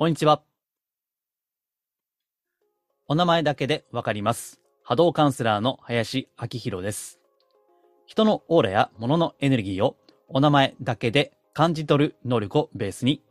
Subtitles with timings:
[0.00, 0.40] こんにちは。
[3.06, 4.58] お名前だけでわかります。
[4.82, 7.20] 波動カウンセラーの林明宏です。
[8.06, 13.22] 人のオーラや物のエネルギーをお名前だけで感じ取る能力をベースに、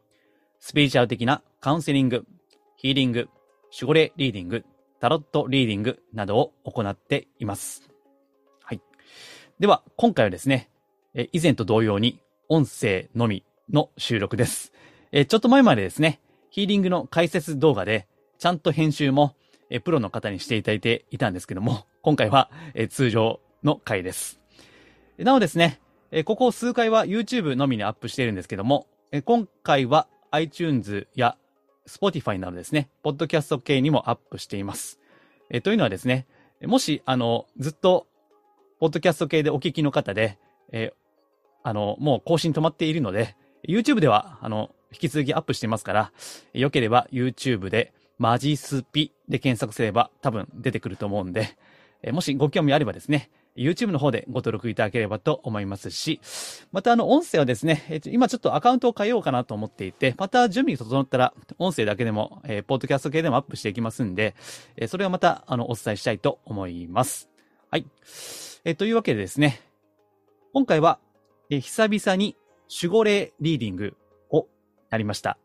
[0.60, 2.27] スピリチュアル的なカウンセリング、
[2.75, 3.29] ヒーリング、
[3.73, 4.63] 守護霊リーディング、
[4.99, 7.89] タロットリーディングなどを行っています。
[8.61, 8.81] はい。
[9.59, 10.70] では、今回はですね、
[11.15, 14.71] え以前と同様に音声のみの収録です。
[15.11, 19.36] えちょっと前までですね、ヒーリングの解説動画で、ちゃんと編集も、
[19.69, 24.39] えプロの方にしていただいていたんですけども、今回は、え通常の回です。
[25.18, 25.79] なおですね、
[26.11, 31.38] えここ数回は YouTube のみにアップしているんですけども、え今回は iTunes や
[31.88, 35.00] Spotify などですね、ポッドキャスト系にもアップしています。
[35.50, 36.27] えというのはですね、
[36.63, 38.08] もし、あの、ずっと、
[38.80, 40.39] ポッドキャスト系でお聞きの方で、
[40.72, 40.94] え
[41.63, 43.36] あの、もう更新止まっているので、
[43.67, 46.11] YouTube では、あの、引き続きアップしていますから、
[46.53, 51.57] よければ YouTube でマジスピで検索すれば多分出てくると思うんで、
[52.01, 56.21] えもしご興味あればですね、YouTube の方でご登録いただければと思いますし、
[56.71, 64.35] またあの音声はですね、え今ちょっとアカウントを変えようかなと思っていて、また準備が整ったら音声だけでも、えーポッドキャスト系でもアップしていきますんで、
[64.77, 67.29] えそれはまたあのお伝えしたいと思います。
[67.69, 67.85] はい。
[68.63, 69.61] えというわけでですね、
[70.53, 70.99] 今回は、
[71.49, 72.35] え久々に
[72.70, 73.98] 守護霊リーディング
[74.30, 74.48] を
[74.89, 75.38] やりました。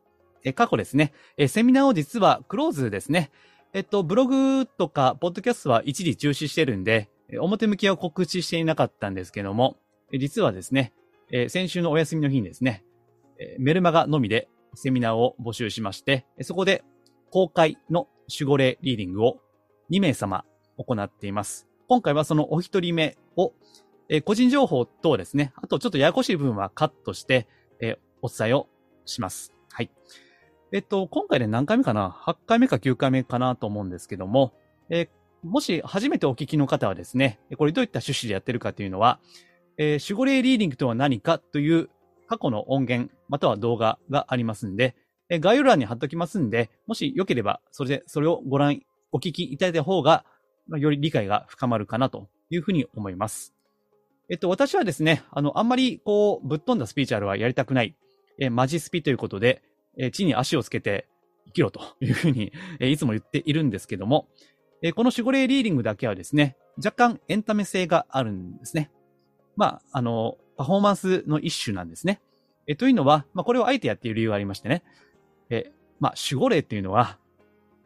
[0.45, 3.31] え過去ですね、えセミナーを実はクローズですね。
[3.73, 7.09] えっと、ブログとか、ポッドキャストは一時中止してるんで、
[7.41, 9.77] 表向きは告知していなかったんですけども、
[10.13, 10.93] 実はですね、
[11.31, 12.85] え先週のお休みの日にですね、
[13.39, 16.85] えメルマガのみでセミナーを募集しまして、そこで
[17.31, 19.41] 公開の守護霊リーディングを
[19.91, 20.45] 2名様
[20.77, 21.67] 行っています。
[21.89, 23.53] 今回はそのお一人目を、
[24.09, 27.47] えー個人情報等ですね、あとちょっとややこしい部分はカットして、
[27.81, 28.69] えーお伝えを
[29.05, 29.53] します。
[29.71, 29.91] はい。
[30.73, 34.55] えっと、今回で何回目かな ?8 回目か9回目かなと思うんですけども、
[34.89, 35.09] えー
[35.47, 39.21] もし初めてお聞きの方はですね、これどういった趣旨でやってるかというのは、
[39.77, 41.91] えー守護霊リーディングとは何かという
[42.29, 44.97] 過去の音源、または動画がありますんで、
[45.29, 48.81] えー概要欄に貼っときますんで、もしよければ、それで、それをご覧、
[49.13, 50.25] お聞きいただいた方が、
[50.67, 53.54] まあより理解が深まるかなというふうに思います。
[54.31, 57.95] えっと、私はですね、あの、あんまり、こう、ぶっ飛んだスピーチャルはやりたくない、
[58.39, 59.63] えーマジスピということで、
[59.99, 61.07] えー地に足をつけて
[61.47, 64.29] 生きろというふうに、えーいつも言っているんですけども、
[64.83, 68.91] えーこの守護霊リーディングだけはですね、若干エンタメ性があるんですね。
[69.57, 72.21] まあ、あの、パフォーマンスの一種なんですね。
[72.67, 74.83] えというのは、まあ、これをあえてやっている理由がありましてね、
[75.51, 75.71] え
[76.01, 77.19] まあ、守護霊っていうのは、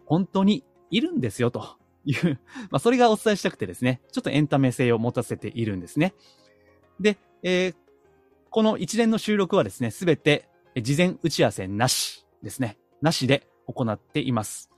[0.07, 1.78] 本当にいるんですよ、と
[2.09, 6.15] いう、まあ、それがお伝えしたくてですね、ちょっとエンタメ性を持たせているんですね。
[7.01, 7.75] で、えー
[8.51, 10.49] この一連の収録はですね、すべて
[10.83, 12.79] 事前打ち合わせなしですね。
[13.03, 14.71] なしで行っています。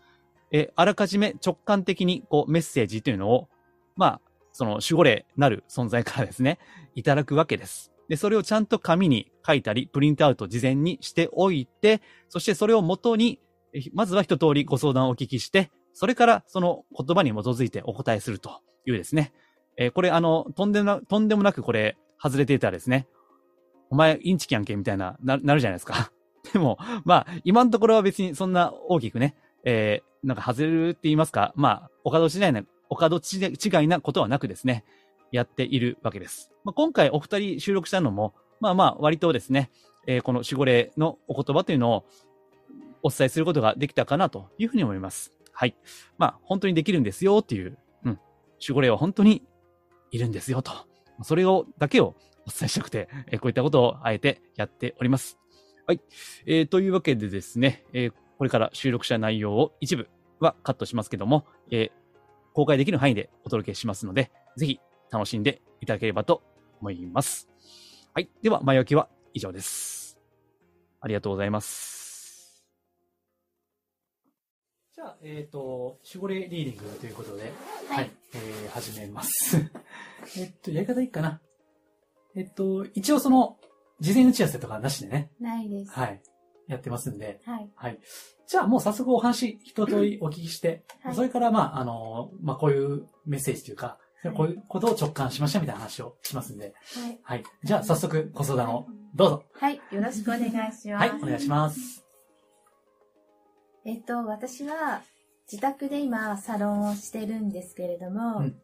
[0.51, 3.49] えーあらかじめ直感的にこうメッセージというのを、
[3.95, 4.21] まあ、
[4.51, 6.59] その守護霊なる存在からですね、
[6.97, 7.93] いただくわけです。
[8.09, 13.39] で、それをちゃんと紙に書いたり、プリントアウト事前にしておいて、そしてそれを元に、
[13.95, 19.33] まずは一通りご相談をお聞きして、それからその言葉に基づいてお答えするというですね。
[19.77, 23.09] えーこれあの、とんでもな、とんでもなくこれ、外れていたらですね、
[23.89, 26.13] お前インチキやんけみたいな、な、なるじゃないですか。
[26.53, 29.35] でも、まあ、今のところは別にそんな大きくね、
[29.65, 34.85] えーなんか外れるって言いますか、まあ、お門違いな、お門違いなことはなくですね、
[35.33, 36.53] やっているわけです。
[36.63, 39.71] まあ、今回お二人収録したのも、まあまあ、割とですね、
[40.07, 42.05] えーこの守護霊のお言葉というのを
[43.03, 45.33] お伝えすることができたかなというふうに思います。
[45.61, 45.77] はい。
[46.17, 47.77] まあ、本当にできるんですよっていう、
[48.07, 48.19] うん。
[48.67, 49.43] 守護霊は本当に
[50.11, 50.73] いるんですよと。
[51.23, 52.17] それを、だけを
[52.47, 55.39] お伝えしたくて、えこういったことをあえてやっております。
[55.87, 56.01] はい。
[56.47, 62.01] えーというわけでですね、えーこれから収録した内容を一部はカットしますけども、えー
[62.55, 64.81] 公開できる範囲でお届けしますので、ぜひ
[65.13, 66.43] 楽しんでいただければと
[66.81, 67.51] 思います。
[68.15, 68.31] はい。
[68.41, 70.19] では、前置きは以上です。
[71.03, 72.00] ありがとうございます。
[75.01, 77.55] じゃあ、えっ、と、守護霊リーディングということで、
[77.89, 79.57] はい、えー始めます。
[80.37, 81.41] えっと、やり方いいかな。
[82.37, 83.57] えっと、一応その、
[84.01, 85.91] 事前打ち合わせとかなしでね、ないです。
[85.93, 86.21] はい、
[86.67, 87.71] やってますんで、はい。
[87.75, 87.99] はい。
[88.47, 97.21] じゃあもう早速お話一通りお聞きして、はいそれからまあ、あの、まあこういうメッセージというか、はいこういうことを直感しましたみたいな話をしますんで、はい。
[97.23, 97.45] はい。
[97.65, 99.45] じゃあ早速ご相談をどうぞ。
[99.55, 99.81] はい。
[99.93, 100.89] よろしくお願いします。
[100.91, 102.10] はい、お願いします。
[103.85, 105.03] えっと、私は
[105.51, 108.57] 自宅で今サロンをしてるんですけれども、うんうん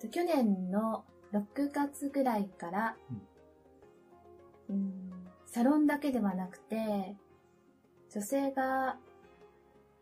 [0.00, 2.96] と去年の6月ぐらいから、
[4.68, 4.92] うん
[5.46, 7.16] サロンだけではなくて、
[8.12, 8.96] 女性が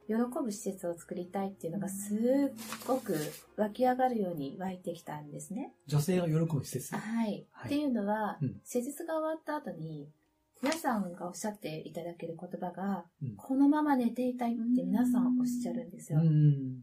[0.06, 3.16] 喜ぶ施設を作りたいっていうのがすっごく
[3.56, 5.72] 湧き上がるように湧いてきたんですね。
[5.86, 6.94] 女性が喜ぶ施設？
[6.94, 7.46] はい。
[7.50, 10.10] はいっていうのは、うん施術が終わった後に、
[10.60, 16.20] 皆さんがおっしゃっていただける言葉が、うんこのまま寝ていたいって皆さんおっしゃるんですよ。
[16.20, 16.82] うん。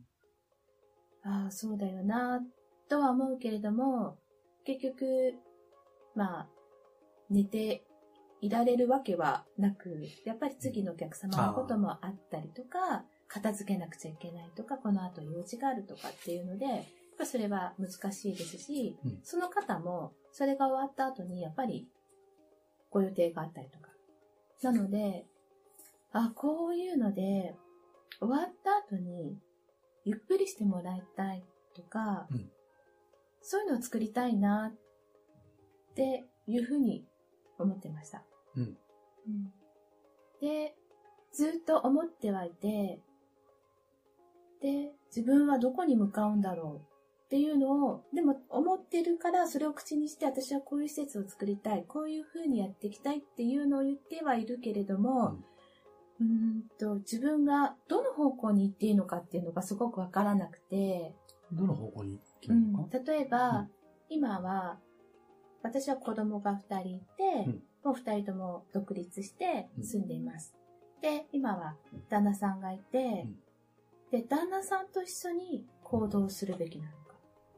[1.24, 2.42] ああ、そうだよな、
[2.90, 4.18] とは思うけれども、
[4.64, 5.34] 結局、
[6.16, 6.48] まあ、
[7.30, 7.84] 寝て
[8.42, 16.84] いられるわけはなく、やっぱり次のお客様のこともあったりとか、片付けなくちゃいけないとか、この後用事があるとかっていうので、やっ
[17.18, 21.88] ぱそれは難しいですし、うんその方も、それが終わった後に、やっぱり、
[22.96, 23.90] ご予定があったりとか。
[24.62, 25.26] なので、
[26.14, 27.54] あ、こういうので、
[28.22, 29.38] 終わった後に、
[30.06, 31.44] ゆっくりしてもらいたい
[31.76, 32.50] とか、うん
[33.48, 37.06] そういうのを作りたいなっていうふうに
[37.60, 38.24] 思ってました。
[38.56, 39.54] うんうん
[40.42, 40.74] で、
[41.32, 43.00] ずっと思ってはいて、
[44.64, 46.95] で、自分はどこに向かうんだろう
[47.26, 55.40] っていうのを、でも思ってるからそれを口にして私はこういう施設を作りたい、こういうふうにやっていきたいっていうのを言ってはいるけれども、
[56.20, 61.16] うーんと自分がどの方向に行っていいのかっていうのがすごくわからなくて、
[61.52, 63.70] どの方向に行うんくのか、例えば、うん。
[64.08, 64.78] 今は
[65.64, 67.64] 私は子供が2人いて、うん。
[67.84, 69.84] もう2人とも独立してうん。
[69.84, 70.56] 住んでいます。
[71.02, 71.76] で、今は
[72.10, 73.28] 旦那さんがいて、
[74.12, 76.92] で、旦那さんと一緒に行動するべきなの。
[76.92, 77.05] か。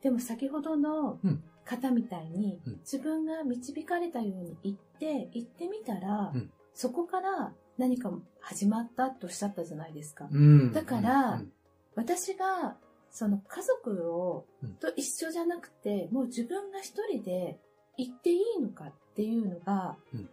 [0.02, 1.44] でも先ほどのうん。
[1.66, 2.80] 方みたいに、うん。
[2.80, 6.50] 自分が導かれたように行って、行ってみたら、うん。
[6.74, 8.10] そこから何か
[8.40, 10.30] 始まったとおっしゃったじゃないですか。
[10.32, 10.72] うん。
[10.72, 11.52] だからうん。
[11.96, 12.78] 私が
[13.12, 14.76] その家族をうん。
[14.76, 17.60] と一緒じゃなくて、もう自分が一人で
[17.98, 20.30] 行っていいのかっていうのが、うん。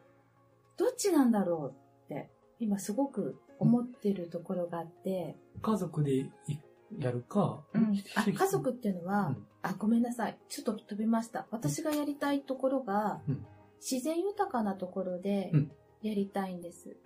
[0.76, 1.74] どっちなんだろう
[2.06, 2.30] って
[2.60, 6.30] 今すごく思ってるところがあって、家族でい
[6.98, 7.64] やるか、
[8.14, 9.46] あ家族っていうのは、うん。
[9.62, 10.38] あごめんなさい。
[10.48, 11.46] ちょっと飛びました。
[11.50, 13.46] 私がやりたいところが、うん。
[13.80, 15.72] 自然豊かなところでうん。
[16.02, 16.96] やりたいんです、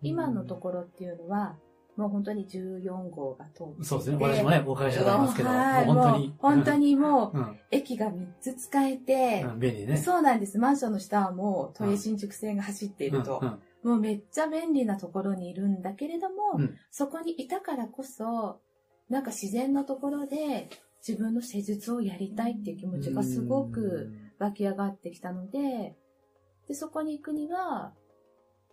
[0.00, 1.56] 今のところっていうのは
[1.96, 4.16] もう本当に14号が通ってそうですね。
[4.20, 6.26] 私もね、お伺いしたことありますけど、はいもう本当に。
[6.26, 7.58] もう本当にもう、うん。
[7.70, 9.96] 駅が3つ使えて、うん、便利ね。
[9.96, 10.58] そうなんです。
[10.58, 13.90] マンションの下はもう都営新宿線が走っていると、うんうん。
[13.92, 16.78] もうめっちゃ便利なところにいるんだけれども、うん。
[16.90, 18.60] そこにいたからこそ、
[19.08, 20.68] なんか自然のところで
[21.06, 25.94] 自分の施術をやりたいっていう気持ちがすごく湧き上がってきたので、
[26.66, 27.92] で、そこに行くには、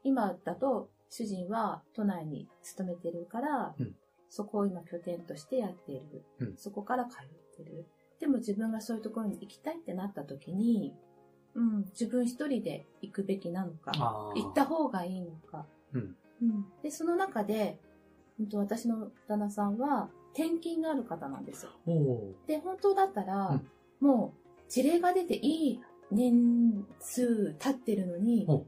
[0.03, 3.95] 今だと主人は都内に勤めてるから、うん
[4.35, 6.23] そこを今拠点としてやっている。
[6.39, 7.85] うんそこから通ってる。
[8.19, 10.91] でも自分がそういうところに行きたいってなった時に、
[11.53, 13.91] うん、自分一人で行くべきなのか、
[14.35, 15.67] 行った方がいいのか。
[15.93, 17.77] うんうんで、その中で、
[18.39, 21.71] うんと私の旦那さんは転勤がある方なんですよ。
[22.47, 23.67] で、本当だったら、うん
[24.03, 25.81] もう事例が出ていい
[26.11, 28.65] 年数経ってるのにお、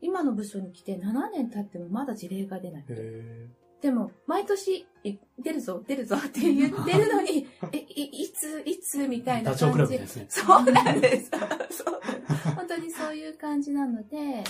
[0.00, 2.84] 今の部署に来て7年経ってもまだ事例が出ない。
[3.80, 9.98] でも、毎年、え出るぞ、出るぞ って言ってるのに、え、いいつ、いつみたいな感じ。
[10.16, 10.26] ね。
[10.28, 11.30] そうなんです。
[12.56, 14.42] 本当にそういう感じなので、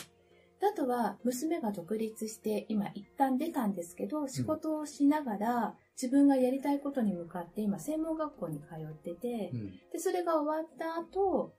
[0.62, 9.70] あとは娘が独立して今一旦出たんですけど、仕事をしながら自分がやりたいことに向かって今専門学校に通っててう、ん。
[9.92, 11.52] で、それが終わった後、お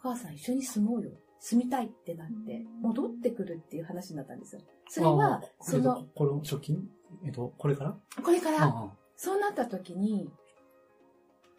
[0.00, 1.10] 母さん一緒に住もうよ。
[1.42, 4.60] 住みたいってなって、戻ってくるっていう話になったんですよ。
[4.88, 6.78] それあはー、その、、これ、初期？
[7.24, 7.96] えっと、これから？
[8.22, 10.30] これから、あそうなった時に、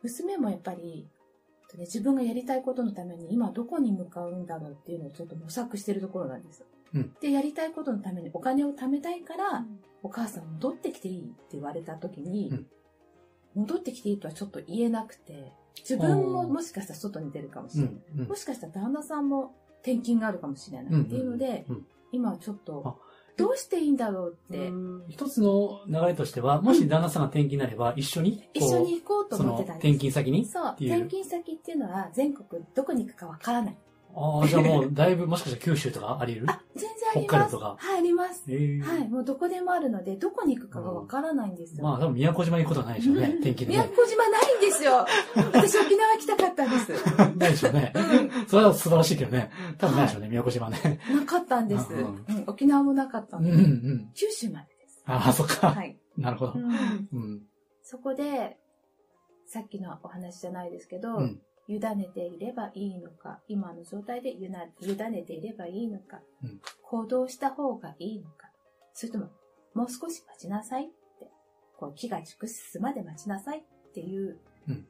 [0.04, 1.08] 娘もやっぱり、
[1.80, 6.64] 自分がやりたいことのために今どこに向かうんだろうっていうのをちょっと模索してるところなんです。
[6.94, 7.14] うん。
[7.22, 9.66] で、やりたいことのためにお金を貯めたいから、
[10.04, 12.68] お母さん戻ってきていいって言われた時に、うん。
[13.56, 17.94] 戻ってきていいとはちょっと言えなくて、自分ももしかしたら外に出るかもしれない。
[18.16, 18.22] うん。
[18.22, 18.28] うん。
[18.28, 22.96] もしかしたら旦那さんも転勤があるかもしれないっていうので、うんうん今はちょっとあ、
[23.38, 25.06] どうしていいんだろうって、うん。
[25.08, 29.88] 一つの流れとしては、もし旦那さんが転勤になれば、一緒に、一緒に行こうとその思ってたんです。
[29.88, 30.46] 転勤先に？
[30.46, 33.78] そう転勤先っていうのは全国どこに行くかわからない。
[34.16, 36.52] ああ、じゃあもう、だいぶ、もしかしたら九州とかあり得る？
[36.52, 37.28] あ、全然あります。
[37.28, 37.76] 北海道とか？
[37.80, 38.44] はい、あります。
[38.50, 41.84] ええはい、もうどこでもあるので、どこに行くかがわからないんですよ。
[41.84, 43.90] まあ、多分宮古島に行くことはないでしょうね、転勤で宮ね。
[43.96, 45.06] 古島ないんですよ。
[45.54, 46.92] 私沖縄来たかったんです。
[47.38, 47.94] ないでしょうね。
[48.48, 49.52] それは素晴らしいけどね。
[49.78, 51.00] 多分ないでしょうね、宮古島ね。
[51.14, 51.94] なかったんです。
[51.94, 53.64] ううんん、沖縄もなかったうんんうで。
[53.64, 54.12] ん。
[54.14, 55.04] 九州までです。
[55.06, 55.70] ああ、そっか。
[55.72, 55.98] はい。
[56.18, 56.58] なるほどう。
[56.58, 56.70] ん
[57.14, 57.42] うん。
[57.84, 58.58] そこで、
[59.48, 61.42] さっきのお話じゃないですけど、うん。
[61.68, 66.62] 委ねていればいいのか、今の状態で委委ねていればいいのか、うん。
[66.84, 68.50] 行動した方がいいのか、
[68.94, 69.30] それとも
[69.74, 70.88] もう少し待ちなさいっ
[71.20, 71.32] て、
[71.78, 74.86] こう、木が熟すまで待ちなさいっていううん。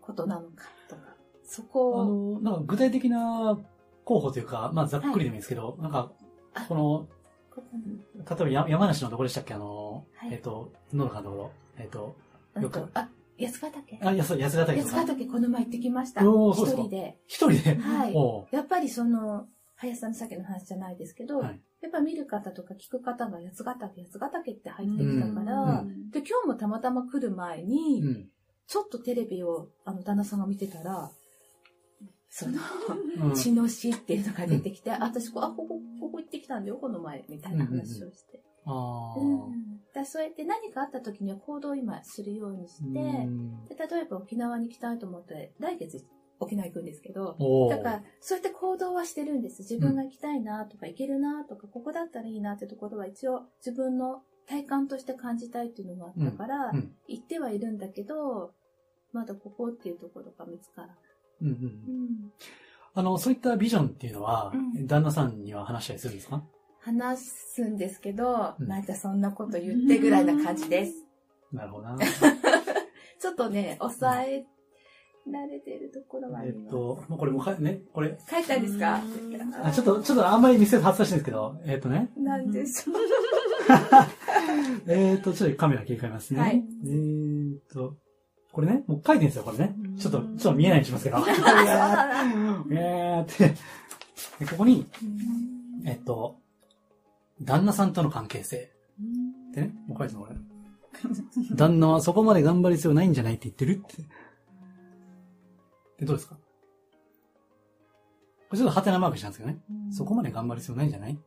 [0.00, 1.02] ことなのかとか、
[1.44, 3.56] そあこを、の、なんか具体的な
[4.04, 6.10] 候補というか、まあざっくりでもいいですけど、なんか
[6.54, 7.08] あ、この、
[8.16, 9.54] 例えばや山梨のどこでしたっけ？
[9.54, 10.32] あの、はい。
[10.32, 11.50] えっ、と、野中のところ。
[11.78, 12.16] えっ、と、
[12.60, 13.08] よくあ、
[13.46, 16.22] 八ヶ岳あ、安、安ヶ岳ヶ岳この前行ってきました。
[16.22, 17.18] 一人で。
[17.26, 17.74] 一人で？
[17.76, 19.46] はいやっぱりその、
[19.76, 28.28] 林さんのさっきの話じゃないですけど、はいやっぱ見る方とか聞く方が八ヶ岳、八ヶ岳って入ってきたから、うんで、今日もたまたま来る前に、うん。
[28.68, 31.10] ちょっとテレビを、あの、旦那さんが見てたら、
[32.30, 32.60] その、
[33.20, 38.40] うん血の死っていうのが出てきて、私こう、あ、ここ、ここ行ってきたんだよ、この前、みたいな話をして。
[38.44, 39.14] ああ。
[39.18, 39.80] うん。
[39.94, 46.04] だそうやって何かあった時には行動を今するようにして、うんで例えば沖縄に行きたいと思って、来月
[46.40, 47.36] 沖縄行くんですけど、
[47.70, 49.62] だから、そういった行動はしてるんです。
[49.62, 58.52] 自分が行きたいなとか、行けるなとか、ここだったらいいなってところは一応自分の体感として感じたいっていうのがあったから、うんうん行ってはいるんだけど、
[59.12, 60.96] まだここっていうところが見つからない。
[61.42, 62.32] うんうんうん。
[62.94, 66.42] あの、そういったビジョンっていうのは、うん旦那さんには話したりするんですか？
[66.84, 70.94] 話すんですけど、うんまたそんなこと言ってぐらいな感じです。
[71.52, 71.96] なるほどな。
[73.20, 74.44] ちょっとね、抑え
[75.30, 76.66] られてるところはあえります。
[76.68, 79.00] っと、もうこれもか、ね、これ、書いたんですか？
[79.62, 82.96] あちょっと、ちょっとあんまり見せず外したいんですけど、えっとね、なんでしょう。
[84.90, 86.40] えっと、ちょっとカメラ切り替えますね。
[86.40, 87.96] はいえーっと、
[88.52, 89.74] これね、もう書いてるんですよ、これね。
[89.98, 91.16] ちょっと、ちょっと見えないようにしますけど。
[91.18, 92.24] あ そうな
[92.64, 93.54] んだえーって。
[94.44, 94.86] でここに、
[95.86, 96.36] えっと、
[97.44, 98.72] 旦那さんとの関係性。
[99.54, 100.38] でね、もう書いてるのこれ。
[101.54, 104.02] 旦那はそこまで頑張る必要ないんじゃないって言ってるって。
[105.98, 106.36] で、どうですか？
[106.36, 106.40] こ
[108.52, 109.58] れちょっとハテナマークしたんですけどね。
[109.90, 111.18] そこまで頑張る必要ないんじゃない？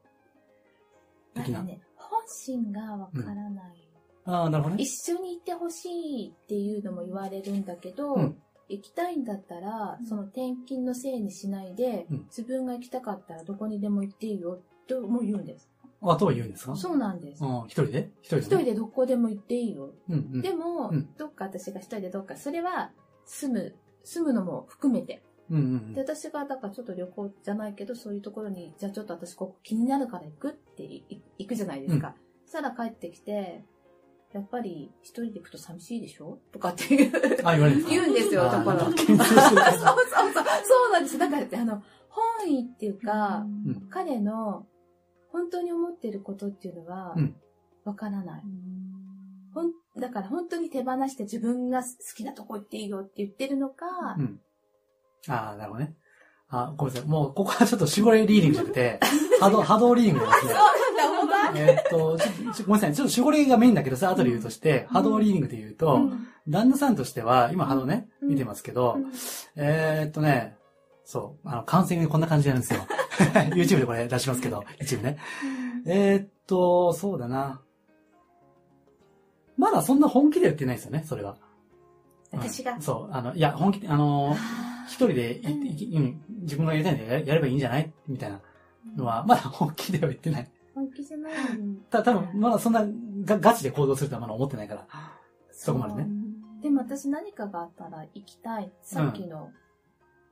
[1.34, 1.64] 的な。
[1.64, 3.90] ね、本心がわからない。
[4.26, 4.84] ああ、なるほどね。
[4.84, 15.70] 一緒に行ってほしいっていうのも言われるんだけど、うん行きたいんだったら、その転勤のせいにしないで、うん自分が行きたかったらどこにでも行っていいよとも言うんです。
[16.02, 16.76] あとは言うんですか？
[16.76, 17.44] そうなんです。
[17.44, 18.10] うん、一人で？
[18.22, 19.94] 一人で、一人でどこでも行っていいよ。
[20.10, 20.42] うんうん。
[20.42, 22.92] でも、うんどっか私が一人でどっか、それは
[23.26, 25.24] 住む、住むのも含めて。
[25.50, 25.60] うんう
[25.92, 32.16] んで、私がだからちょっと旅行じゃないけど、そういうところに、じゃあちょっと私ここ気になるから行くっていい行くじゃないですか。
[32.46, 33.64] そしたら帰ってきて、
[34.34, 36.40] やっぱり一人で行くと寂しいでしょ？
[36.52, 37.12] とかっていう。
[37.48, 37.90] あ、言われるんですか？
[37.92, 40.44] 言うんですよあーところなんか牽制してる そうそうそう。
[40.44, 41.18] そうなんです。
[41.18, 44.66] だからって、あの、本意っていうか、うん彼の
[45.36, 47.36] 本当に思ってることっていうのはうん、
[47.84, 48.44] わからない。
[49.54, 53.86] ほんだから本当に手放して自分が好きなとこ行っていいよって言ってるのか、
[54.18, 54.40] うん。
[55.28, 55.94] ああ、なるほどね。
[56.48, 57.10] あ、ごめんなさい。
[57.10, 59.00] もう、ここはちょっと守護霊リーディングじゃなくて、
[59.42, 60.54] 波動、波動リーディングですね。
[60.54, 62.94] そうなんだ、えーっと、ごめんなさい。
[62.94, 69.12] ちょっと守護霊がメインだけどさ、後で言うとして、波動リーディングで言うと、うん旦那さんとしては、今波動ね、うん見てますけど、うん
[69.56, 70.56] えーっとね、
[71.04, 72.86] そう、あの、カウンセリングこんな感じなんですよ。
[73.56, 75.18] YouTube でこれ出しますけど、一部ね。
[75.86, 77.62] えーっと、そうだな。
[79.58, 81.38] まだそんな本気では言ってないですよね、それは。
[82.32, 82.74] 私が？
[82.74, 82.82] うん。
[82.82, 87.92] そう、あの、いや、本気で、あの、あー一人でうん自分がやりたいんでややればいいんじゃない？
[88.08, 88.40] みたいな
[88.96, 90.52] のは、まだ本気では言ってない。
[90.76, 91.34] 本気じゃない。
[91.90, 92.86] た、多分まだそんな
[93.26, 94.88] がガチで行動するとはまだ思ってないから。
[95.52, 96.08] そこまでね。
[96.62, 98.72] でも私何かがあったら行きたい。
[98.84, 99.50] さっきの。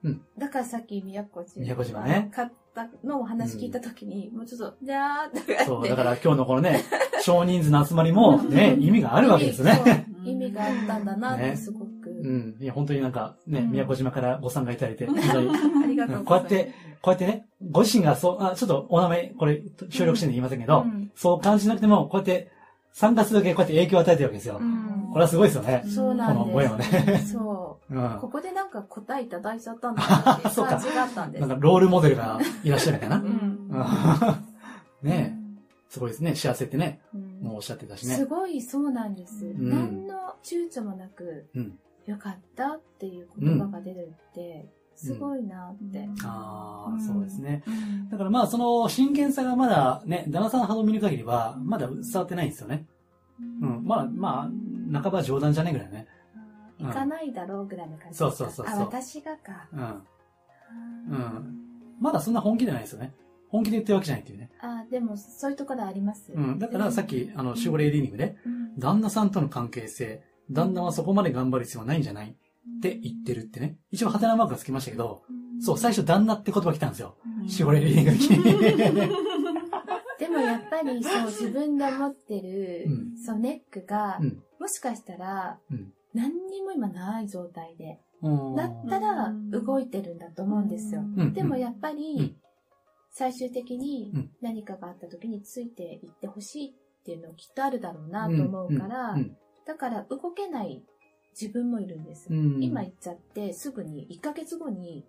[0.03, 1.61] うんだからさっき宮古島。
[1.63, 5.65] 宮古島ね買ったのお話聞いたときに、もうちょっと、じゃーって。
[5.65, 6.83] そう、だから今日のこのね、
[7.21, 10.07] 少人数の集まりもね、意味があるわけですよね。
[10.25, 12.09] 意味があったんだなってすごく。
[12.09, 12.55] うん。
[12.59, 15.49] いや、本当になんかね、うん宮古島からご参加いただいて、 本当に
[15.83, 16.53] ありがとうこございます。
[16.53, 22.51] うやって、こうやってね、ご自身がそう、あ、ちょっとお名前、これ、収録してんで言いませんけど、うんそう感じなくても、こうやって、
[22.91, 24.59] 参加するだけこうやって影響を与えてるわけですよ。
[25.13, 25.83] うんこれはすごいですよね。
[25.87, 26.39] そうなんです。
[26.39, 27.95] この声をねそう。
[27.95, 28.17] うん。
[28.19, 31.41] ここでなんか答えいただいちゃったんだなっていう そうか感じがあったんです。
[31.41, 33.19] なんかロールモデルがいらっしゃるみたいなう。
[33.21, 33.69] ん。
[35.03, 36.33] ねえ、すごいですね。
[36.35, 38.25] 幸せってね、うんもうおっしゃってたしすね。
[38.25, 39.45] ごいそうなんです。
[39.45, 41.77] ん何の躊躇もなく、うん。
[42.05, 46.07] よかったっていう言葉が出るって、すごいなって。
[46.23, 47.63] ああ、うんそうですね。
[47.67, 52.85] うんだからまあ、その真剣さがまだね、旦那さんの波動を見る限りは、まだ伝わってないんですよね。
[53.61, 53.83] うん。
[53.85, 54.49] まあ、まあ、
[54.91, 56.07] 半ば冗談じゃねえぐらいね。
[56.79, 59.69] うん行かないだろうぐらいの感じそうそうそうそうあ、私がか。
[59.71, 59.79] うん。
[59.83, 60.01] あ
[61.09, 61.59] うん
[62.01, 63.13] まだそんな本気ではないですよね。
[63.49, 64.49] 本気で言ってるわけじゃないっていうね。
[64.61, 66.31] あ、でもそういうところあります。
[66.33, 66.59] うん。
[66.59, 72.31] だからさっき、あの、守護霊リーディングで、うん旦那さんとの関係性、旦那はそこまで頑張る必要はないんじゃない？
[72.31, 73.77] って言ってるってね。
[73.91, 75.21] 一応、ハテナマークがつきましたけど、
[75.61, 77.15] そう、最初旦那って言葉来たんですよ。
[77.43, 79.13] 守護霊リーディングに。
[80.19, 85.91] でもやっぱりそう自分で思ってる、うんそうネックが、うんもしかしたら、うん。
[86.13, 88.55] 何にも今ない状態で、うん。
[88.55, 91.01] だったら動いてるんだと思うんですよ。
[91.01, 91.33] うん。
[91.33, 91.97] でもやっぱうん。
[91.97, 92.37] り、
[93.11, 94.29] 最終的にうん。
[94.41, 99.35] 何かがあった時についていってほしいっていうのはきっとあるだろうなと思うから、うん。
[99.67, 100.81] だから動けない
[101.37, 102.27] 自分もいるんです。
[102.29, 102.63] うん。
[102.63, 105.03] 今言っちゃってすぐに1ヶ月後に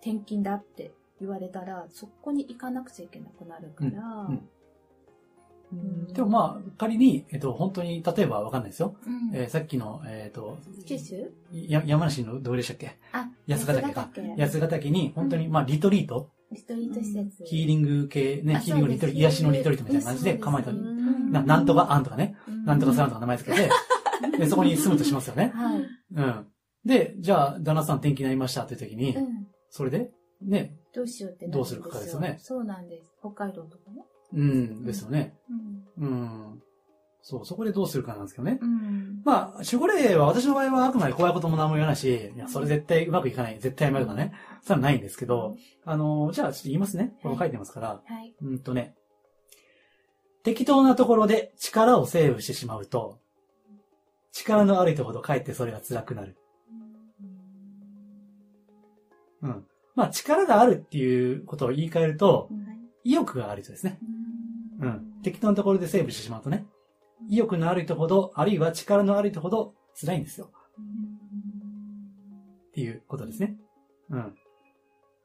[0.00, 3.90] 転勤だって言われたらそこに行かなくちゃいけなくなるから、
[4.30, 4.48] うん
[6.12, 8.96] でもまあ、仮に、えっと、本当に、例えばわかんないですよ。
[9.06, 11.30] うんえーさっきの、えっと、九州？
[11.52, 12.96] や山梨のどこでしたっけ？
[13.12, 14.08] あ、八ヶ岳か
[14.38, 14.68] 八ヶ。
[14.68, 17.44] 岳に、本当に、まあ、リトリート、リトリート施設。
[17.44, 23.68] ヒーリング系、ね、あヒーリングリトリート、癒しのリトリートみたいな感じで構えたり、うんななんとかアンとかね、うんなんとかサウンとか名前つけて、
[24.38, 25.50] で、そこに住むとしますよね。
[25.54, 25.82] はい。
[26.14, 26.46] うん。
[26.84, 29.46] で、じゃあ、旦那さん転勤になりましたっていう時にう、ん。
[29.70, 33.10] それで、ね、どうしようってなどうするかですよねそうなんです。
[33.20, 34.04] 北海道とかね。
[34.32, 35.34] うん、ですよね。
[35.98, 36.08] うん。
[36.08, 36.62] うん。
[37.28, 38.58] そう、そこでどうするかなんですけどね。
[38.60, 39.20] うん。
[39.24, 44.32] まあ、守護霊は私の場合はあくまで怖いことも何も言わないし、いや、それ絶対うまくいかない、絶対やめるとかね。
[44.62, 47.14] そういうのはないんですけど、あの、じゃあちょっと言いますね。
[47.22, 47.88] これ書いてますから。
[47.88, 48.34] はい。
[48.40, 48.94] うんとね。
[50.44, 53.18] 適当なところで力をセーブしてしまうと、
[54.30, 56.36] 力のある人ほどかえってそれが辛くなる。
[59.42, 59.66] うん。
[59.96, 62.48] まあ、力があるっていうことを言い換えると、
[63.06, 64.00] 意欲がある人ですね。
[64.80, 65.12] うん。
[65.22, 66.66] 適当なところでセーブしてしまうとね、
[67.28, 70.50] 意欲のある人ほど、あるいは力のある人ほど辛いんですよ。
[72.68, 73.56] っていうことですね。
[74.10, 74.34] うん。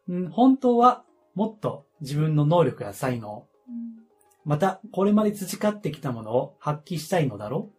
[0.10, 3.48] うん、本当はもっと自分の能力や才能、
[4.46, 7.72] またこれまで培ってきたものを発揮したいのだろ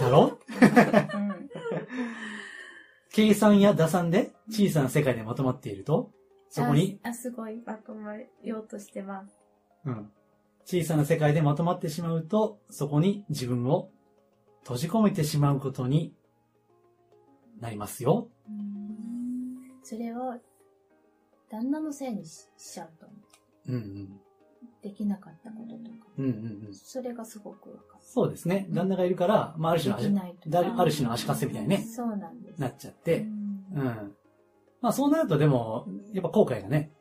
[0.00, 0.38] だろ
[3.12, 6.10] 計算や打算で小さな世界でまとまっていると、
[6.54, 9.34] そこに、あ、あすごいまとまようとしてます。
[9.86, 10.12] うん。
[10.66, 13.88] 小さな世界でまとまってしまうと、そこに自分を
[14.60, 16.14] 閉じ込めてしまうことに
[17.58, 18.28] なりますよ。
[19.82, 20.34] それを、
[21.50, 23.14] 旦那のせいにししちゃうと思
[23.68, 23.72] う。
[23.72, 24.20] うんうん。
[24.82, 26.06] できなかったこととか。
[26.18, 26.74] うんうんうん。
[26.74, 28.66] それがすごくわかそうですね。
[28.68, 32.60] 旦那がいるから、まあ、ある種のできないとだかある種の足かせみたいにねる。、そうなんです。
[32.60, 34.16] なっちゃって、うんうん。
[34.82, 36.92] まあ、そうなるとでも、やっぱ後悔がね、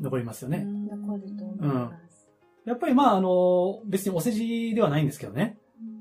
[0.00, 0.64] 残りますよね。
[0.64, 2.28] 残ると思います。
[2.64, 5.58] やっぱりまあ、あの、別にお世辞ではないんですけどね。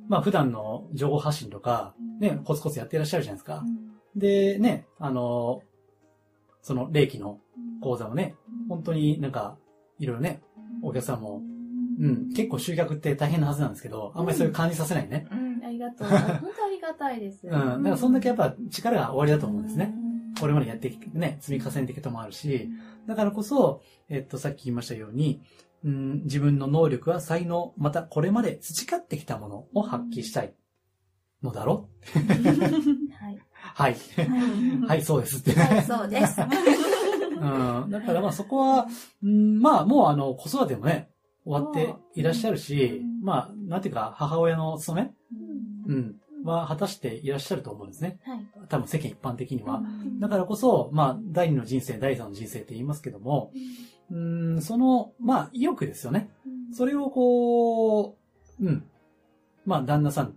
[0.08, 3.64] まあ、普段の情報発信とか、ね、コツコツやってらっしゃるじゃないですか。
[4.16, 5.62] で、ね、あの、
[6.62, 7.40] その、霊気の
[7.82, 8.36] 講座をね、
[8.70, 9.58] 本当になんか、
[10.00, 10.42] いろいろね、
[10.82, 11.42] お客さんも、
[12.00, 15.28] うん、結構集客って大変なはずなんですけど、あんまりそういう感じさせないね。
[15.32, 16.08] うん、ありがとう。
[16.08, 17.48] 本当ありがたいです。
[17.48, 17.52] うん。
[17.52, 19.94] だからそんだけやっぱ力が終わりだと思うんですね。
[20.02, 20.07] うん
[20.40, 22.70] これまでやってきてね、積み重ねてきたこともあるし、
[23.08, 25.42] だからこそ、えっと、さっき言いましたように、
[25.84, 30.54] うん、自分の能力は才能、またこれまで培ってきたものを発揮したい
[31.44, 31.90] のだろ？
[32.14, 33.38] はい。
[33.54, 33.96] はい。
[34.88, 35.60] はい、そうですって。
[35.60, 36.40] はい、そうです。
[37.40, 37.90] うん。
[37.90, 38.88] だからまあそこは、
[39.24, 41.12] うん、まあもうあの、子育てもね、
[41.46, 45.14] 終わっていらっしゃるし、まあ、なんていうか、母親の務め？
[45.88, 46.16] うん。
[46.54, 48.20] は果たしていらっしゃると思うんですね。
[48.26, 48.48] はい。
[48.70, 49.78] 多分世間一般的には。
[49.78, 53.52] うんだからこそ、まあ、第二の人生、第三の人生って言いますけども、
[54.12, 56.30] うん、その、まあ、意欲ですよね。
[56.74, 58.18] それをこ
[58.60, 58.84] う、うん。
[59.66, 60.34] まあ、旦那さん。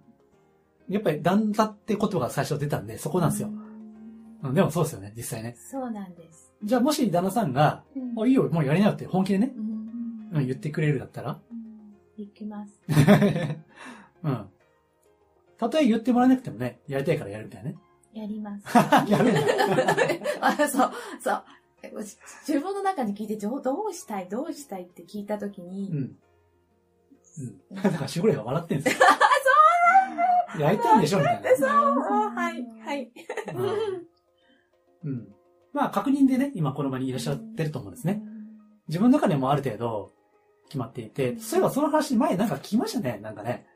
[0.88, 3.50] やっぱり旦那って言葉が最初出たんで、そこなんですよ。
[4.42, 5.56] うん、でもそうですよね、実際ね。
[5.56, 6.52] そうなんです。
[6.62, 11.40] じゃあもし旦那さんが、うんあ、いいよ、もうやりなよって本気でね、うんうん、言ってくれるだったら、
[12.16, 12.80] 行きます。
[14.22, 14.46] うん。
[15.60, 17.76] たとえ言ってもらえなくてもね、やりたいからやるみたいなね。
[18.14, 18.64] やります。
[19.12, 19.40] やるんだ。
[20.40, 21.44] あ、 そう、そう。
[21.82, 21.92] え
[22.46, 25.96] 自分の中に聞いて、どうどうしたい、どうしたいって聞いたときに、うん。
[25.98, 27.76] うん。
[27.76, 29.00] だから、守護霊が笑ってんですよ。
[29.02, 31.56] そうなんだやりたいんでしょみたいな。
[31.56, 33.12] そう、はい、はい。
[35.04, 35.10] うん。
[35.10, 35.34] うん。
[35.74, 38.22] まあ、確認でね、今この場にいらっしゃってると思うんですね。
[38.88, 40.10] 自分の中でもある程度
[40.68, 43.66] 決まっていて、そういえばその話前なんか聞きましたね、なんかね。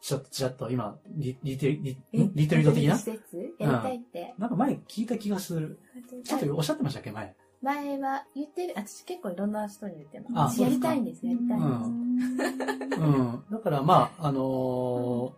[0.00, 4.34] ちょっとちらっと今、リリトリ、リんリトリート的な施設やりたいって。
[4.38, 5.78] なんか前聞いた気がする。
[6.24, 7.36] ちょっとおっしゃってましたっけ、前。
[7.62, 10.62] 前は言ってる、私結構いろんな人に言ってあます。
[10.62, 13.00] やりたいんです、やりたいんです。
[13.00, 13.44] うん。
[13.50, 15.32] だからまあ、あのー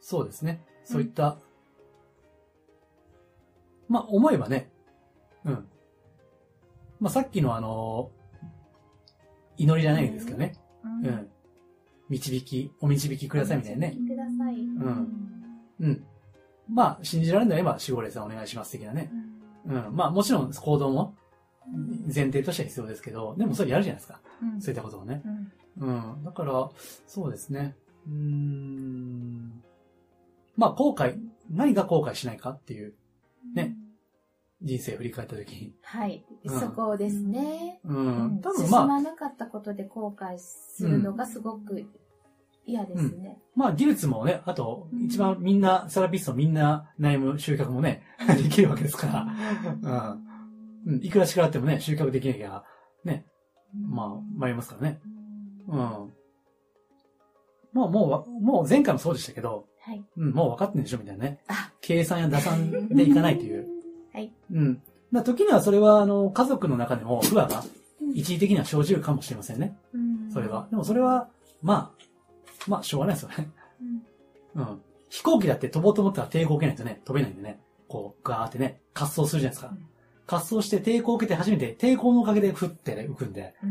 [0.00, 0.64] そうですね。
[0.84, 1.38] そういった、
[3.88, 4.70] まあ思えばね、
[5.44, 5.68] うん。
[6.98, 8.18] まあさっきのあのー
[9.58, 10.54] 祈りじゃないですけどね。
[10.84, 11.30] うん。
[12.08, 13.96] 導き、お導きくださいみたいなね。
[14.08, 14.54] ください。
[14.54, 15.38] ん
[15.80, 16.04] うん。
[16.68, 19.10] まあ、信じられるのであれば、守護霊さんお願いします的なね。
[19.66, 19.96] うん。
[19.96, 21.14] まあ、もちろん行動も、
[22.06, 24.20] 前提としては必要ですけど、でもそれやるじゃないですか。
[24.42, 25.22] うんそういったことをね。
[25.24, 26.24] うんうん。
[26.24, 26.68] だから、
[27.06, 27.76] そうですね。
[28.06, 29.62] うーん。
[30.56, 31.18] まあ、後悔、
[31.50, 32.94] 何が後悔しないかっていう、
[33.54, 33.76] ね。
[34.62, 35.74] 人生振り返った時に。
[35.82, 37.80] はい、うんそこですね。
[37.84, 37.94] う。
[37.94, 41.86] うん多分まあ、進まなかったことで後悔するのがすごく
[42.66, 43.38] 嫌ですね。
[43.56, 48.02] まあ、技術もね、あとう、ん一番みんな、セラピストみんな悩む集客もね、
[48.36, 49.26] できるわけですから。
[50.86, 50.94] うん。
[50.94, 51.04] うん。
[51.04, 52.64] いくら力あってもね、集客できなきゃ、
[53.04, 53.24] ね、
[53.74, 55.00] まあ、迷いますからね。
[55.68, 56.12] うん。
[57.72, 60.04] まあ、もうわ、もう前回もそうでしたけど、はい。
[60.16, 61.40] うん、もう分かってんでしょみたいなね。
[61.48, 63.66] あ、計算や打算でいかないという。
[64.12, 64.32] はい。
[64.52, 64.82] うん。
[65.10, 67.64] まあ、時にはそれは、あの、家族の中でも不和が
[68.14, 69.76] 一時的には生じるかもしれませんね。
[69.94, 70.66] うんそれは。
[70.70, 71.28] でもそれは、
[71.62, 73.50] まあ、まあ、しょうがないですよね。
[74.54, 74.80] うんうん。
[75.08, 77.60] 飛行機だって飛ぼうと思ったら抵抗を受けないとね、飛べないんでね。
[77.88, 79.68] こう、ガーってね、滑走するじゃないですか。
[79.68, 79.88] うん
[80.30, 83.54] 滑走して抵抗を受けて初めて、抵抗のおかげでふってね浮くんで。
[83.64, 83.70] うん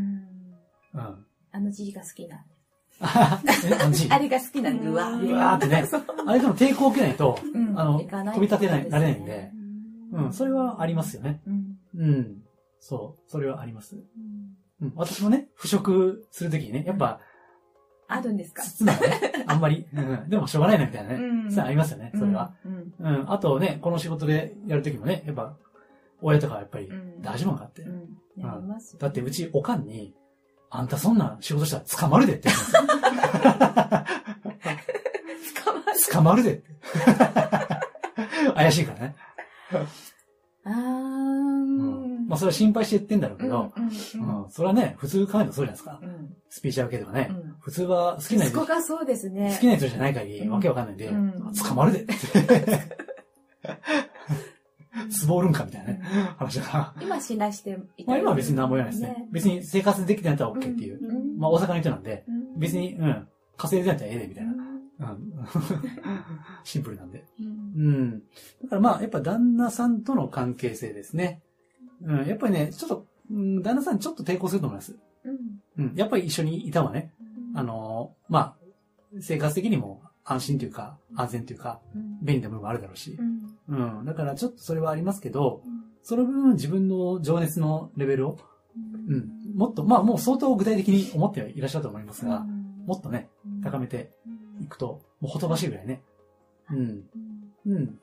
[0.94, 1.26] うん。
[1.52, 2.54] あの字が好きなんで。
[3.70, 5.84] え、あの字あれが好きなんで、うわうわーってね。
[6.26, 9.52] あれでも抵抗を受けないと、うんあの飛び立てないなれないんで
[10.12, 11.40] うん、それはありますよね。
[11.46, 12.36] うんうん。
[12.80, 13.96] そう、それはあります。
[13.96, 14.02] うん
[14.80, 14.92] うん。
[14.96, 17.20] 私もね、腐食するときにね、やっぱ、
[18.10, 18.62] あるんですか？
[18.84, 18.98] ね、
[19.46, 21.14] あんまり、うん、でもしょうがないなみたいなね。
[21.16, 22.54] うんそうありますよね、それは。
[22.64, 23.30] うんうん。
[23.32, 25.56] あとね、この仕事でやるときもね、やっぱ、
[26.22, 27.82] 親とかはやっぱりうん大丈夫かって。
[27.82, 27.90] うん
[28.38, 30.14] うんますよだってうちおかんに、
[30.70, 32.82] あんたそんな仕事したら捕まるでって言うんですよ。
[35.64, 36.68] 捕まる 捕まるでって。
[38.54, 39.16] 怪しいからね。
[40.64, 40.74] あーう
[42.24, 42.26] ん。
[42.28, 44.50] まあそれは心配して言ってんだろうけど、うんうんうん。
[44.50, 46.00] それはね、普通考えるとそうじゃないですか。
[46.02, 47.28] うんスピーチャル系とかね。
[47.30, 49.52] うん普通は好きな人息子がそうですね。
[49.54, 52.14] 好きな人じゃない限り、うんわけわかんないんで、うん捕まるでって。
[55.10, 56.00] つぼるんかみたいなね、
[56.38, 56.94] 話だから。
[57.02, 59.28] 今信頼していたまあ今は別に何も言わないですね。
[59.30, 60.98] 別に生活できてないとは OK っていう。
[61.00, 64.52] うんまあ大阪の人なんで、うん別に、うん、稼いでないとええで、みたいな。
[66.64, 67.24] シンプルなんで。
[67.40, 68.22] うんうん。
[68.62, 71.42] だからまあ、やっぱ旦那さんとの関係性ですね。
[72.02, 74.98] うん、やっぱりね、ちょっと、うん、旦那さんちょっと抵抗すると思います。
[75.24, 77.12] うんうん、やっぱり一緒にいた方がね、
[77.54, 78.56] あのーまあ、
[79.20, 83.16] 生活的にも安心というか、安全というか、うん便利な部分もあるだろうし
[83.68, 83.74] う。
[83.74, 84.04] んうん。
[84.04, 88.38] だからちょっとそれはありますけど、うんその分自分の情熱のレベルを、
[89.08, 92.46] うん、もっと、まあもう相当具体的に思っていらっしゃると思いますが、
[92.86, 93.28] もっとね、
[93.62, 94.10] 高めて
[94.68, 96.02] いくと、もうほとばしいぐらいね。
[96.70, 97.02] うん。
[97.66, 97.98] うん。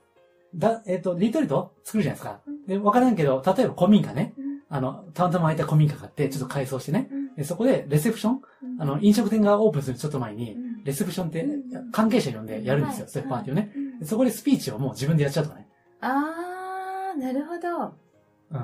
[0.54, 2.40] だ、えっ、と、リトリート作るじゃないですか。
[2.66, 4.34] で、わからんけど、例えば古民家ね、
[4.68, 8.40] あの、たまたま空いた古民家があって、ちょっと改装してね、でそこでレセプション
[8.78, 11.46] あの、飲食店がオープンするちょっと前に、レセプションって
[11.92, 13.72] 関係者呼んでやるんですよ、そういうパーティーをね。
[14.00, 15.68] でそこでスピーチをもう自分でやっちゃうとかね。
[16.00, 17.94] あー、なるほど。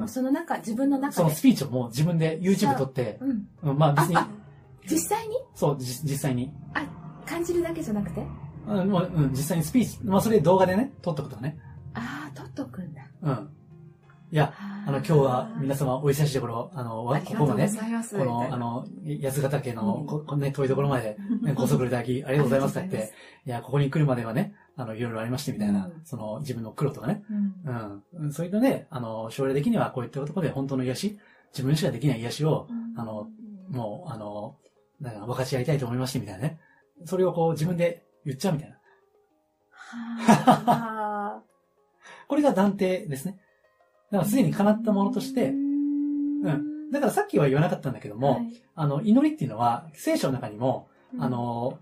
[0.00, 0.08] うん。
[0.08, 1.30] その中、自分の中でその。
[1.30, 4.28] スピーチをもう自分で YouTube 撮って、うんうん、まあ別にあ、あ
[4.88, 5.36] 実際に？
[5.54, 6.52] そう、じ実際に。
[7.26, 8.26] 感じるだけじゃなくて？
[8.66, 11.58] うん、もううん、実際にスピーチ、まあそれ動画でね、撮っとくとかね。
[11.94, 13.02] あー、取っとくんだ。
[13.22, 13.48] うん。
[14.32, 14.54] いや、
[14.86, 18.86] あの、今日は皆様お忙しいところ、あの、わここまで、この、あの、
[19.20, 22.78] 八ヶ岳の、ここんね、遠いところまで、 ね、ご足労いただき、ありがとうございます。
[22.78, 23.12] って言って、
[23.44, 26.00] いや、ここに来るまではね、あの、いろいろありまして、みたいな、うん。
[26.04, 28.02] その、自分の苦労とかね、うん。
[28.14, 28.32] うん。
[28.32, 31.18] そういったね、あの、将来的にはこういったところで本当の癒し、
[31.52, 33.28] 自分しかできない癒しを、あの、
[33.68, 34.56] もう、あの、
[34.98, 36.58] なんか分かち合いたいと思いまして、みたいなね。
[37.06, 38.76] それをこう自分で言っちゃうみたいな。
[39.76, 41.42] は
[42.28, 43.38] これが断定ですね。
[44.10, 46.42] だからすでに叶ったものとして、うん
[46.92, 48.42] だからさっきは言わなかったんだけども、
[48.74, 50.88] あの、祈りっていうのは、聖書の中にも、
[51.18, 51.78] あ、の、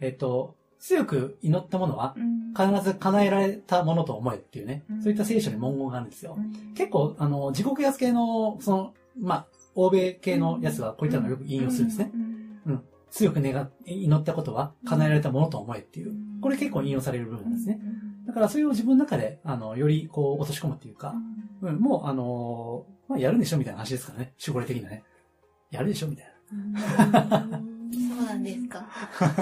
[0.00, 2.14] えっ、と、強く祈ったものは、
[2.56, 6.36] 必ず叶えられたものと思えっていうね、うんそういった聖書に文言があるんですよ。
[6.38, 12.10] うん結構、あの、自国安系の、その、まあ、欧米系のやつはこういったのをよく引用するんですね。。
[12.14, 12.27] うん
[13.10, 16.14] 強く願っ、祈ったことは叶えられたものと思えっていう。
[16.40, 17.80] これ結構引用される部分なんですね。。
[18.26, 21.14] だからそれを自分の中で、あの、よりこう落とし込むっていうか、
[21.62, 24.34] うん、もうあのまあ、やるんでしょみたいな話ですからね。
[24.38, 25.02] 守護霊的なね。
[25.70, 26.26] やるでしょみたい
[26.72, 27.40] な。
[27.50, 28.86] そうなんですか。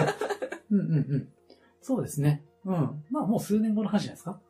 [0.70, 1.28] うんうんうん。
[1.82, 2.44] そうですね。
[2.64, 3.04] うん。
[3.10, 4.40] まあもう数年後の話じゃないですか。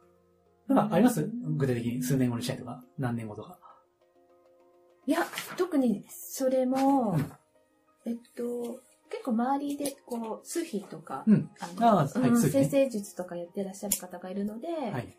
[0.69, 1.31] なんかあります？
[1.57, 3.59] 具体的に数年後にしたいとか、何年後とか。
[5.07, 5.21] いや、
[5.57, 7.33] 特にそれもうん、
[8.05, 11.51] えっと、結構周りで、こう、数秘とか、うん。
[11.61, 12.07] あの
[12.39, 15.17] 先生術とかやってらっしゃる方がいるので、はい。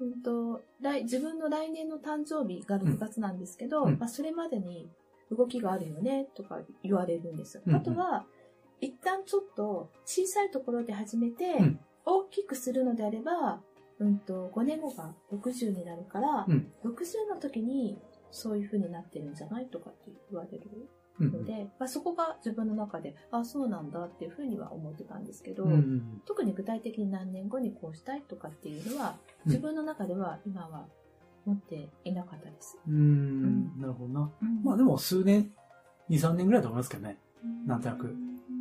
[0.00, 4.90] うんと来自分の来年の誕生日が6月なんですけど、うんまあ、それまでに
[5.30, 7.62] 動きがあるよねとか言われるんですよ。
[7.64, 8.24] うんうんあとは、
[8.80, 13.60] 一旦ちょっと小さいところで始めて、うん大きくするのであれば、
[14.00, 17.96] うんと5年後が60になるから、うん60の時に
[18.32, 20.88] そういう風になってるんじゃないとかって言われる？
[21.20, 30.86] うんので、まあ、そこが自分の中で、あ、そうなんだっていう風には思ってたんですけど、うんうん特に具体的に何年後にこうしたいとかっていうのは、うん自分の中では今は
[31.44, 32.78] 持っていなかったです。
[32.88, 32.94] うん。
[32.94, 33.80] うん。
[33.80, 34.30] なるほどな。
[34.62, 35.52] まあでも数年、
[36.08, 37.18] 2、3年ぐらいだと思いますけどね。
[37.66, 38.14] なんとなく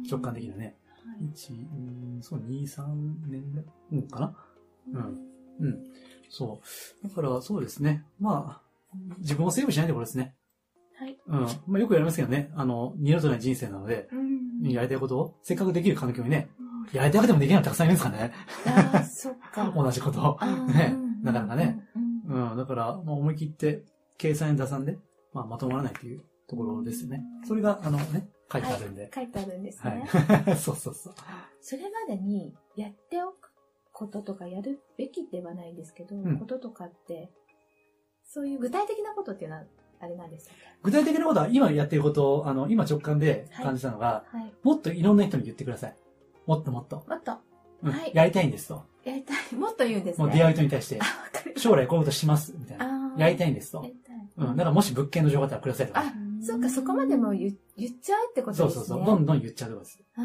[0.10, 0.66] 直感的にはね。
[0.66, 0.76] はい
[1.36, 2.86] 1、うん、そう、2、3
[3.28, 4.36] 年ぐらいうんかな
[4.94, 5.32] うん。
[5.60, 5.84] うん。
[6.30, 6.62] そ
[7.04, 7.08] う。
[7.08, 8.04] だから、そうですね。
[8.20, 10.36] まあ、自分をセーブしないってことですね。
[11.02, 11.18] はい。
[11.26, 11.40] うん。
[11.68, 12.52] まあよくやりますけどね。
[12.56, 16.52] あの、二度とない人生なので、うんやりたいことを、せっかくできる環境にね、
[16.94, 18.34] やりたくてもできないのたくさんいるんですからね。
[18.68, 19.72] ああ、そっか。
[19.76, 20.38] 同じこと
[20.68, 21.84] ねうんなかなかね。
[22.30, 22.58] うんうん。
[22.58, 23.84] だから、まあ思い切って、
[24.20, 25.00] 計算に出さんで、
[25.34, 27.24] まあまとまらないというところですよね。
[27.48, 29.10] それが、あのね、書いてあるんで。
[29.14, 30.04] 書いてあるんですはね。
[30.04, 30.08] い。
[30.56, 31.14] そうそうそう。
[31.62, 33.52] それまでにやっておく
[33.92, 37.32] こととかやるべきではないんですけど、んこととかって、
[38.24, 39.64] そういう具体的なことっていうのは、
[40.02, 44.54] あれなんでしたっ具体的なことは、今やってることを、あの、今直感で感じたのが、けはい。
[44.64, 45.96] もっといろんな人に言ってください。
[46.48, 47.04] もっともっと。
[47.08, 47.34] もっと、
[47.84, 48.84] うんはいやりたいんですと。
[49.04, 49.38] やりたい。
[49.56, 50.26] もっと言うんですね。
[50.26, 51.00] もう出会う人に対して。
[51.58, 53.16] 将来こういうことします、みたいな。
[53.18, 53.90] やりたいんですとや。
[53.90, 54.16] りたい。
[54.38, 54.56] うん。
[54.56, 58.82] だからもし物件の情報あったらくださいとかあ。、そっか、そこまでも言言っちゃうってことですね。
[58.82, 59.06] そうそうそう。
[59.06, 60.00] どんどん言っちゃうとかです。
[60.16, 60.24] ああ、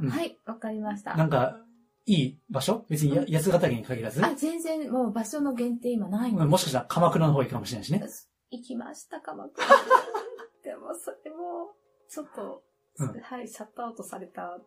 [0.00, 1.14] うんはい、わかりました。
[1.14, 1.60] なんか、
[2.06, 2.84] いい場所？
[2.88, 8.02] 別にやうん八ヶ岳に限らず、あ、全然もう場所の限定今ないもしかしたら鎌倉の方行くかもしれないしね。
[8.50, 9.66] 行きました、鎌倉。
[10.64, 11.72] でも、それも、
[12.08, 12.62] ちょっと、
[12.98, 14.58] うんはい、シャットアウトされた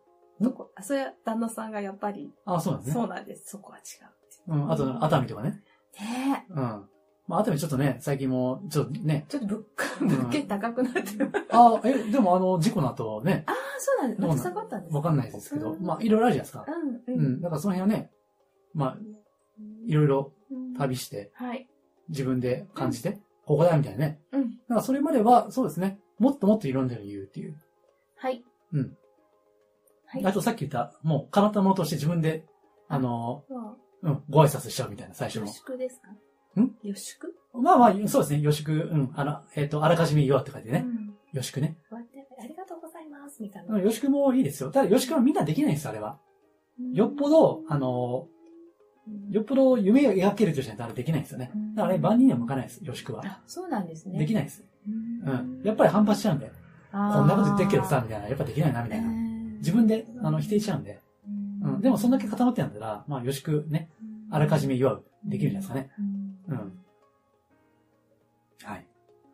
[0.42, 0.72] とこ。
[0.74, 3.00] あ、それは旦那さんがやっぱり、あ、そうなんですね。
[3.00, 3.50] そうなんです。
[3.50, 3.82] そこは違
[4.50, 4.54] う。
[4.54, 4.72] うん。
[4.72, 5.62] あと、熱海とかね。
[6.00, 6.52] ねえ。
[6.52, 6.88] うん。
[7.26, 9.26] まあ、熱海ちょっとね、最近も、ちょっとね。
[9.28, 11.30] ちょっと物価、ん物件高くなってる。
[11.50, 14.22] あ、え、でもあの、事故の後ね、ああ、そうなんです。
[14.22, 16.66] また下がったんですわかんないですけど、うんまあ、いろいろあるじゃないですか。
[17.06, 17.28] うん、う。
[17.36, 17.40] ん。
[17.40, 18.10] だからその辺はね、
[18.74, 18.98] まあ、
[19.86, 21.68] いろいろうん旅して、はい。
[22.08, 24.20] 自分で感じて、ここだみたいなね。
[24.32, 24.42] うん。
[24.42, 27.56] だからそれまでは、そうですね、もっともっといろんな人に言うっていう。
[28.16, 28.42] はい。
[28.72, 28.96] うん。
[30.06, 30.26] はい。
[30.26, 32.46] あとさっき言った、もう、叶ったものとして自分で、
[32.88, 35.52] あの、そううん、ご挨拶しちゃうみたいな、最初の予。
[35.52, 36.60] 祝ですか？
[36.60, 36.74] ん？
[36.82, 40.84] 予祝まあまあ、そうですね、予祝、うん、あの、えっ、と、あらかじめ言おうって書いてね。
[40.86, 41.14] うん。
[41.32, 41.78] 予祝ね。
[41.90, 43.76] ありがとうございます、みたいな。
[43.76, 44.70] うん予祝もいいですよ。
[44.70, 46.18] ただ予祝はみんなできないんですよ、あれは。
[46.92, 48.33] よっぽど、あの、うん、
[49.30, 51.50] よっぽど夢を描けるとしないとあれできないんですよね。
[51.74, 53.22] だからあれ万人には向かないです、予祝は。
[53.24, 54.18] あ、そうなんですね。
[54.18, 54.64] できないです。
[54.88, 54.90] う
[55.30, 55.60] うん。
[55.64, 56.52] やっぱり反発しちゃうんで、こ
[56.92, 59.08] こんなこと言ってるけどさ、みたいな、やっぱできないな、みたいな。
[59.58, 61.00] 自分で、あの、否定しちゃうんで。
[61.62, 61.80] うん。
[61.80, 63.88] でも、そんだけ固まってたんだら、まあ、予祝ね、
[64.30, 66.04] あらかじめ祝う、できるんじゃないですかね。
[66.48, 66.78] うんうん。
[68.62, 68.86] はい。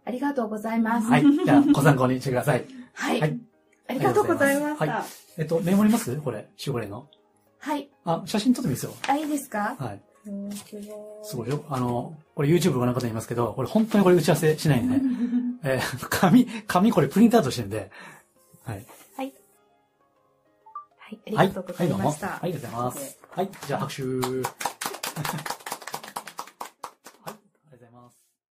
[0.04, 1.08] ありがとうございます。
[1.08, 1.22] はい。
[1.22, 2.64] じゃあ、ご参考にしてください。
[2.94, 3.20] はい。
[3.20, 3.40] はい
[3.88, 4.86] ありがとうございました。
[4.86, 5.04] ははい。
[5.36, 6.16] えっと、メモります？
[6.18, 7.08] これ、守護霊の。
[8.04, 8.94] あ、写真撮ってもいいですよ。
[9.08, 9.76] あ、いいですか？
[9.78, 10.00] はい。
[10.26, 10.50] うん
[11.22, 11.64] すごいよ。
[11.70, 15.02] あの、これ YouTube ご覧の方言いますけど、これ本当にこれ打ち合わせしないんでね。
[15.64, 17.90] えー紙、紙これプリントアウトしてるんで。
[18.64, 18.86] はい。
[19.16, 19.32] はい。
[20.98, 21.48] はい、ありはい。
[21.48, 22.04] がとうござはいい、どうも。
[22.04, 22.26] ました。
[22.28, 23.18] はい、ありがとうございます。
[23.30, 25.59] はい、じゃあ拍手。